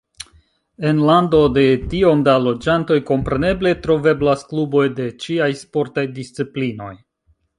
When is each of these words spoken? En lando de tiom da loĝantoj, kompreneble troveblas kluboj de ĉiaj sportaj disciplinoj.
En 0.91 1.01
lando 1.07 1.41
de 1.57 1.65
tiom 1.91 2.23
da 2.27 2.33
loĝantoj, 2.45 2.97
kompreneble 3.11 3.75
troveblas 3.83 4.43
kluboj 4.53 4.85
de 5.01 5.05
ĉiaj 5.25 5.51
sportaj 5.63 6.09
disciplinoj. 6.19 6.93